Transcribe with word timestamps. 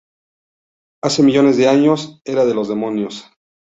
Hace 1.03 1.21
millones 1.21 1.57
de 1.57 1.67
años: 1.67 2.23
Era 2.25 2.43
de 2.45 2.55
los 2.55 2.67
demonios. 2.67 3.29